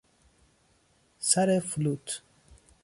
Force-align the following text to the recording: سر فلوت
سر 1.29 1.59
فلوت 1.59 2.23